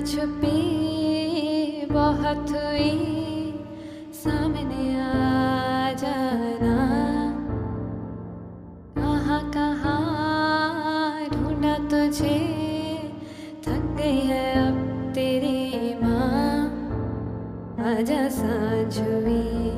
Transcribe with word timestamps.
छुपी 0.00 1.86
बहुत 1.86 2.50
हुई, 2.50 2.94
सामने 4.14 5.00
आ 5.00 5.92
जाना। 5.92 6.76
कहाँ 8.96 9.40
कहाँ 9.50 11.28
ढूंढा 11.28 11.74
तुझे, 11.88 12.38
थक 13.66 13.96
गई 13.98 14.18
है 14.20 14.68
अब 14.68 15.12
तेरी 15.14 15.94
माँ। 15.94 16.64
आजा 17.90 18.28
साँझ 18.28 18.98
हुई। 18.98 19.69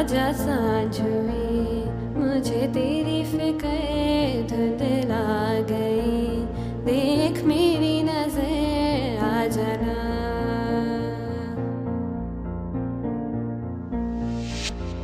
आजा 0.00 0.32
साँझ 0.32 1.00
में 1.00 2.16
मुझे 2.16 2.60
तेरी 2.74 3.24
फ़िक्र 3.32 3.68
धुंधला 4.50 5.26
गई। 5.70 6.40
देख 6.86 7.42
मेरी 7.44 8.02
नज़र 8.02 9.18
आ 9.24 9.44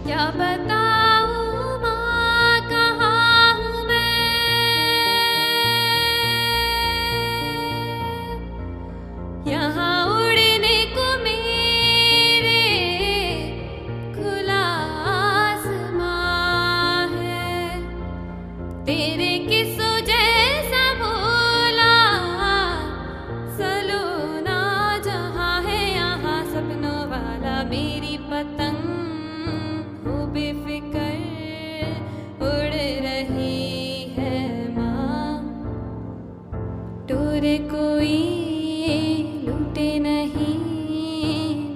क्या 0.06 0.26
बताऊँ 0.40 0.85
कोई 38.06 39.98
नहीं, 40.00 40.56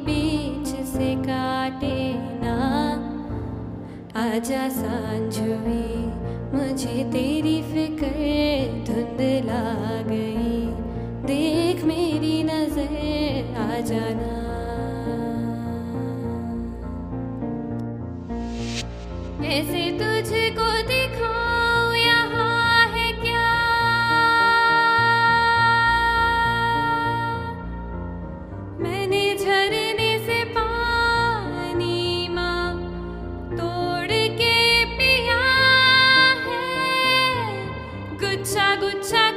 बीच 0.04 0.68
से 0.86 1.14
काटे 1.16 1.98
ना। 2.42 2.56
आजा 4.20 4.68
साँझ 4.68 5.38
हुई 5.38 5.88
मुझे 6.54 7.04
तेरी 7.12 7.56
फ़िक्र 7.62 8.10
धुंधला 8.86 9.62
गई। 10.02 10.60
देख 11.26 11.84
मेरी 11.84 12.42
नज़र 12.42 12.94
आ 13.56 13.80
जाना 13.80 14.38
कैसे 19.42 19.82
तुझको 19.90 20.09
Tchau, 38.52 38.90
tchau. 39.00 39.29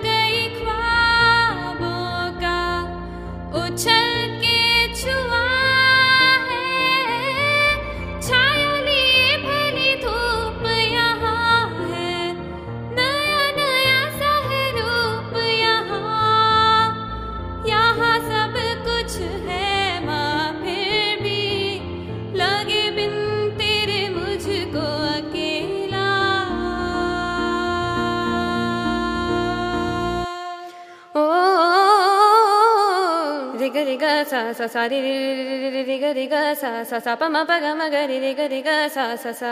ga 33.73 33.81
ri 33.89 33.97
ga 33.97 34.21
sa 34.21 34.53
sa 34.53 34.67
sa 34.69 34.85
ri 34.85 35.01
ri 35.01 35.13
ri 35.33 35.69
ri 35.73 35.81
ri 35.89 35.97
ga 35.97 36.11
ri 36.13 36.25
ga 36.29 36.41
sa 36.53 36.85
sa 36.85 36.97
sa 37.05 37.15
pa 37.17 37.25
ma 37.25 37.41
pa 37.49 37.57
ga 37.63 37.73
ma 37.73 37.89
ga 37.89 38.05
ri 38.05 38.17
ri 38.21 38.33
ga 38.37 38.45
ri 38.45 38.61
ga 38.61 38.85
sa 38.95 39.05
sa 39.17 39.33
sa 39.33 39.51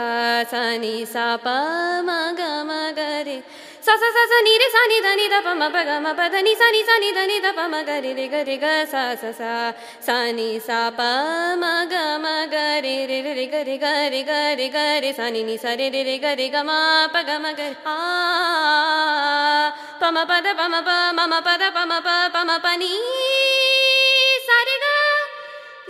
sa 0.52 0.60
ni 0.82 1.02
sa 1.04 1.24
pa 1.44 1.56
ma 2.06 2.30
ga 2.38 2.62
ma 2.68 2.94
ga 2.98 3.26
ri 3.26 3.42
sa 3.86 3.94
sa 4.02 4.08
sa 4.16 4.22
sa 4.32 4.38
ni 4.46 4.52
re 4.62 4.68
sa 4.74 4.82
ni 4.92 4.98
da 5.06 5.12
ni 5.18 5.26
da 5.32 5.38
pa 5.46 5.52
ma 5.58 5.68
pa 5.74 5.82
ga 5.88 5.96
ma 6.04 6.12
pa 6.14 6.30
da 6.34 6.38
ni 6.46 6.54
sa 6.60 6.70
ni 6.74 6.82
sa 6.86 6.94
ni 7.02 7.10
da 7.18 7.26
ni 7.30 7.36
da 7.46 7.50
pa 7.58 7.66
ma 7.66 7.82
ga 7.88 7.96
ri 8.04 8.12
ri 8.20 8.26
ga 8.34 8.40
ri 8.46 8.56
ga 8.62 8.74
sa 8.92 9.02
sa 9.18 9.30
sa 9.40 9.52
sa 10.06 10.16
ni 10.38 10.48
sa 10.68 10.78
pa 10.94 11.10
ma 11.58 11.74
ga 11.90 12.04
ma 12.22 12.36
ga 12.54 12.78
ri 12.86 12.96
ri 13.10 13.18
ri 13.26 13.34
ri 13.40 13.46
ga 13.50 13.60
ri 13.66 13.76
ga 13.82 13.92
ri 14.14 14.22
ga 14.30 14.40
ri 14.54 14.68
ga 14.76 14.86
ri 15.02 15.10
sa 15.18 15.26
ni 15.34 15.42
ni 15.50 15.58
sa 15.58 15.74
ri 15.74 15.90
ri 15.90 16.02
ri 16.10 16.16
ga 16.22 16.38
ri 16.38 16.46
ga 16.54 16.62
ma 16.70 17.10
pa 17.10 17.26
ga 17.26 17.42
ma 17.42 17.50
ga 17.58 17.68
ah 17.96 19.66
pa 19.98 20.08
ma 20.14 20.22
pa 20.30 20.38
da 20.46 20.54
pa 20.54 20.66
ma 20.70 20.80
pa 20.86 20.98
ma 21.18 21.24
ma 21.26 21.38
pa 21.42 21.54
da 21.58 21.68
pa 21.74 21.82
ma 21.90 21.98
pa 22.06 22.16
pa 22.34 22.40
ma 22.46 22.56
pa 22.62 22.72
ni 22.78 22.94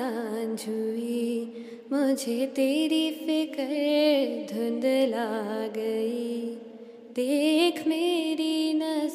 आजा 0.00 0.10
साँझ 0.10 0.68
हुई 0.68 1.52
मुझे 1.92 2.46
तेरी 2.46 3.10
फ़िक्र 3.10 3.64
धुंधला 4.52 5.26
गई। 5.76 6.40
देख 7.16 7.88
मेरी 7.88 8.74
नज़र 8.74 9.07